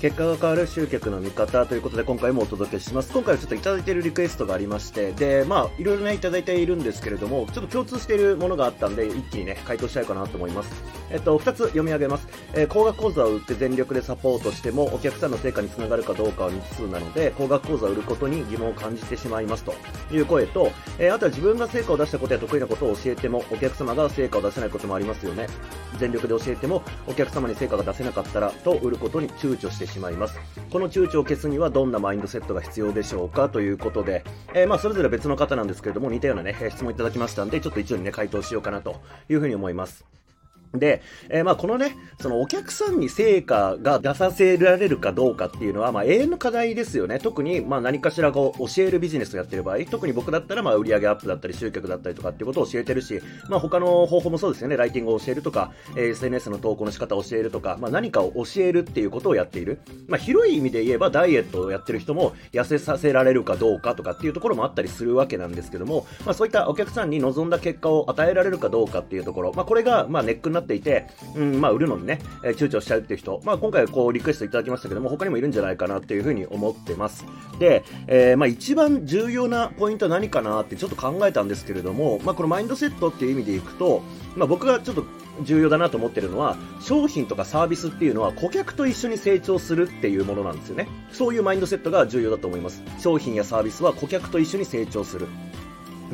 [0.00, 3.12] 結果が変わる集客の見方ということで今回もお届けします。
[3.12, 10.70] 今回はちょっといただいているリクエストがありまして、で、まあ、いろいろね、いただいているんですけれども、ちょっと共通しているものがあったんで、一気にね、回答したいかなと思います。
[11.10, 12.28] えっと、二つ読み上げます。
[12.54, 19.74] えー、高額講座を売って全力でサポートしても、お客さんの成果につながるかどうかは未知数なので、高額講座を売ることに疑問を感じてしまいますと
[20.12, 20.70] いう声と、
[21.00, 25.48] えー、あとは自分が成果を出したことや得意なことを教えても、お客様が成果を出せないこともありますよね。
[25.98, 30.38] 全力で教えても、お客様に成果が出せなかったら、と売ることに躊躇してしましまいます。
[30.70, 33.48] この躊躇を消すにはどんなマインドセットが必要でしょうか？
[33.48, 38.96] ということで、えー、まあそれぞれ別の方なんですけれども似たようなね、質問いただきましたんで、ちょっと一応にね、回答しようかなと
[39.28, 40.04] いうふうに思います。
[40.74, 47.18] で、えー、まあこのね、そのお客さんに成果が出させられるかどうかっていうのは、まあ永遠の課題ですよね。
[47.18, 54.76] 特に、まあ何かしらこう教えるビジネスをやってる場合、特に僕だったらまあ売上アップだったり集客だったりとかっていうことを教えてるし、まあ他の方法もそうですよね。
[54.76, 59.80] ライティングを教えるとか、えー、SNS の投稿の仕方を教えるとか、まあ何かを教えるっていうことをやっている。
[60.06, 77.24] まあ広い意味で言えばダイエットをやってる人も痩せさせられるかどうかとかっていうところもあったりするわけなんですけども、まあそういったお客さんに望んだ結果を与えられるかどうかっていうところ、まあこれがまあネックになっていて、うん、まあ、売るのにね、えー、躊躇しちゃうっていう人、まあ、今回こう、リクエストいただきましたけども、他にもいるんじゃないかなっていうふうに思ってます。
[77.58, 84.02] で、えー、まあ、一番重要なポイントは何かなってちょっと考えたんですけれども、まあ、このマインドセットっていう意味でいくと、
[84.36, 85.04] まあ、僕がちょっと
[85.42, 90.88] 重要だなと思ってるのは、商品とかサービスっていうのは顧客と一緒に成長するっていうものなんですよね。
[91.12, 92.82] そういうマインドセットが重要だと思います。
[92.98, 95.26] 商品やサービスは顧客と一緒に成長する。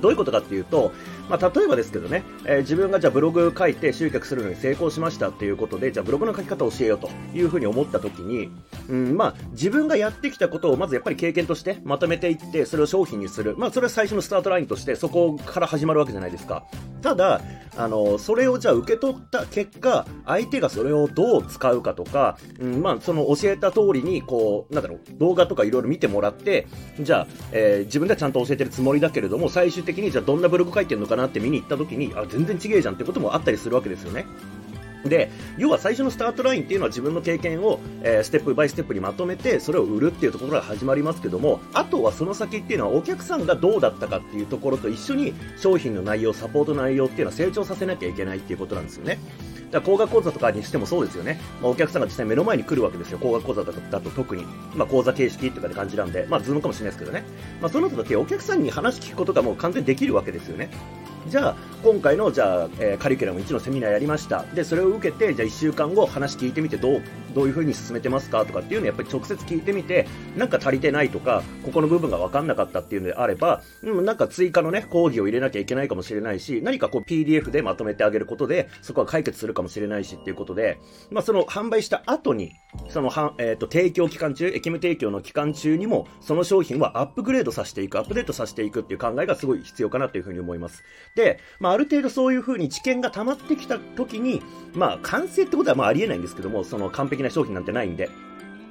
[0.01, 0.93] どういうことかっていうと、
[1.29, 8.51] まあ、例えばですけどね、えー、自分がじゃあブログ書いて集客するのに成功しましたっていうことで、じゃあブログの書き方を教えようというふうに思った時に、
[8.89, 13.55] うん、まあ、自分がやってきたことをまずやっぱり経験としてまとめていって、それを商品にする。
[13.57, 16.65] まあ、それは最初のスタートラインとして、そこから始まるわけじゃないですか。
[17.03, 17.41] ただ、
[17.77, 26.67] あの、それをじゃあ受け取った結果、相手がそれをどう使うかとか、うん、まあ、その教えた通りに、こう、なんだろう、動画とかいろいろ見てもらって、
[27.01, 34.27] じゃあ、えー、自分ではちゃんと教えてるつもりだけれども、最終的にじゃあどんなブログ書いてるのかなって見に行った時に、あ、全然違えじゃんってこともあったりするわけですよね。
[35.05, 49.19] で、要は最初のスタートラインっていうのは自分の経験を、えー、ステップバイステップにまとめて、それを売るっていうところから始まりますけども、あとはその先っていうのはお客さんがどうだったかっていうところと一緒に商品の内容、サポート内容っていうのは成長させなきゃいけないっていうことなんですよね。
[49.75, 51.41] だから高額講座とかにしてもそうですよね。
[51.61, 53.19] まあ、お客さんが実際目の前に来るわけですよ。
[53.21, 54.45] 高額講座だとだと特に。
[54.77, 57.25] まあ、講座形式とかで感じなんで、まあ、ズームかもしれないですけどね。
[57.61, 60.71] まあ、そうなった時、お客さんに話聞くことがもう完全にできるわけですよね。
[61.27, 64.45] じゃあ、今回の、じゃあ、えー、カリキュラム1のセミナーやりました。
[64.55, 67.03] で、それを受けて、じゃあ1週間後話聞いてみて、どう、
[67.35, 80.79] どういう風に進めてますかとかっていうのをやっぱり直接聞いてみて、なんか足りてないとか、ここの部分が分かんなかったっていうのであれば、うん、なんか追加のね、講義を入れなきゃいけないかもしれないし、何かこう PDF でまとめてあげることで、そこは解決するかもしれないしっていうことで、
[81.11, 82.53] まあその販売した後に、
[82.89, 90.85] そのは、えっ、ー、と、提供期間中、駅務提供の期間中にも、その商品はアップグレードさせていく、アップデートさせていくっていう考えがすごい必要かなというふうに思います。
[91.15, 94.43] で、まあある程度そういう風に知見が溜まってきた時に、
[94.75, 98.11] まあ、完成ってことはまあありえないんですけども、その完璧な商品なんてないんで、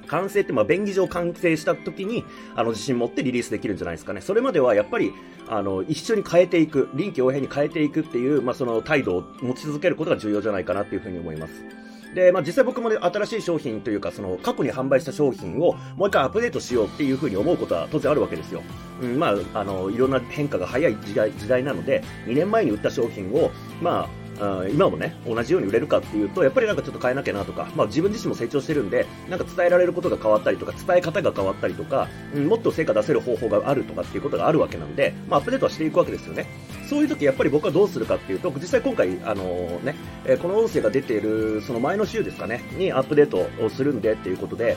[0.06, 4.20] 完成って、まあ、便宜上完成した時に、あの、自信持ってリリースできるんじゃないですかね。
[4.20, 5.12] それまでは、やっぱり、
[5.48, 11.64] あの、一緒に変えていく、臨機応変に変えていくっていう、まあ、その態度を持ち続けることが重要じゃないかなっていうふうに思います。
[12.14, 18.62] で、まあ、実際僕もね、新しい商品というか、その、過去に販売した商品をもう一回アップデートしようっていうふうに思うことは当然あるわけですよ。
[19.02, 23.50] うん、まあ、あの、いろんな変化が早い時代時代なので、2年前に売った商品を、
[23.82, 24.23] まあ、
[24.70, 36.46] 今もね、同じように売れるかっていうと、やっぱりなんかちょっと変えなきゃなとか、まあ自分自身も成長してるんで、なんか伝えられることが変わったりとか、伝え方が変わったりとか、うん、もっと成果出せる方法があるとかっていうことがあるわけなんで、まあアップデートはしていくわけですよね。
[36.88, 39.94] そういう時やっぱり僕はどうするかっていうと、実際今回、あのー、ね、
[40.26, 44.76] えこの音声が出ている、その前の週ですかね、にアップデートをするんでっていうことで、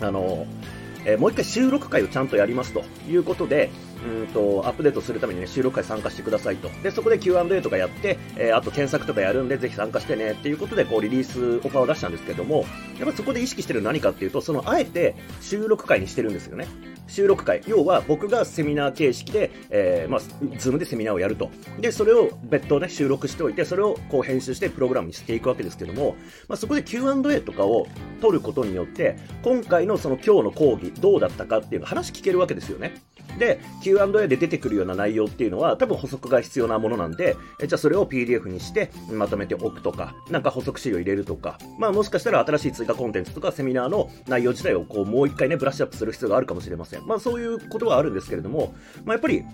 [0.00, 3.70] あのーえー、もう一回収録回をちゃんとやりますということで、
[4.04, 6.68] うんと、アップデートするためにね、収録回参加してくださいと。
[6.82, 12.64] で、そこで Q&A とかやって、えー、あと検索とかやるんで、ぜひ参加してねっていうことで、こう、リリースオファーを出したんですけども、
[12.98, 16.66] やっぱそこで意識してるの何かっていうと、その、あえて収録回にしてるんですよね。
[17.06, 17.62] 収録会。
[17.66, 20.20] 要は僕がセミナー形式で、えー、まあ、
[20.58, 21.50] Zoom でセミナーをやると。
[21.80, 26.16] で、それを別途ね、収録しておいて、それをこう編集してプログラムにしていくわけですけども、
[26.48, 27.86] まあ、そこで Q&A とかを
[28.24, 33.02] 取ることによって、今回のその今日の講義どうだったかっていうの話聞けるわけですよね。
[33.38, 47.06] で、Q&A で出てくるような内容っていうのは多分補足が必要なものなんで、えじゃあそれを PDF にしてまとめておくとか、なんか補足資料入れるとか、まあもしかしたら新しい追加コンテンツとかセミナーの内容自体をこうもう一回ね、ブラッシュアップする必要があるかもしれません。
[47.06, 48.74] まあそういうことはあるんですけれども、
[49.04, 49.44] まあやっぱり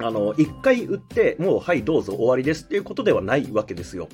[0.00, 4.08] あの、一回売って、もうはいどうぞ終わりですっていうことではないわけですよ。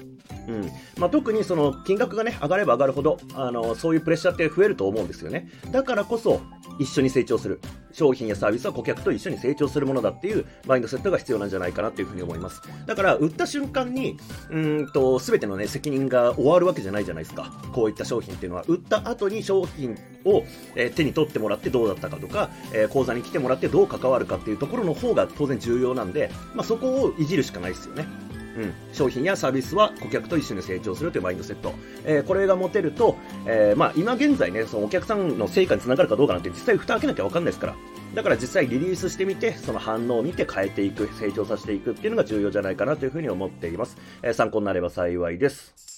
[0.49, 5.49] うんまあ、特にその金額が、ね、上がれば上がるほどあのそういうプレッシャーって増えると思うんですよね。
[5.71, 6.41] だからこそ
[6.79, 7.61] 一緒に成長する
[7.95, 12.61] 商品やサービスは顧客と一緒に成長するものだっていうマインドセットが必要なんじゃないかなっていうふうに思います。
[12.87, 14.19] だから売った瞬間に
[14.51, 17.53] うんと全ての、ね、責任が終わるわけじゃないじゃないですか。
[17.73, 20.43] こういった商品っていうのは売った後に商品を、
[20.75, 28.07] え、手に取ってもらってどうだったかとか、えー、講座に来てもらってどう関わるかっていうところの方が当然重要なんで、まあ、そこをいじるしかないですよね。
[28.57, 31.73] うん、商品やサービスは顧客と一緒に成長するというマインドセット、
[32.05, 33.17] えー、これが持てると、
[33.47, 37.75] えー、まあ、今現在ねそのお客さんの成果につながるかどうかなんて実際蓋開けなきゃ分かんないですから。
[38.15, 45.94] だから実際リリースしてみてその反応を見て変えていく成長させていくっていうのが重要じゃないかなというふうに思っています、えー、参考になれば幸いです。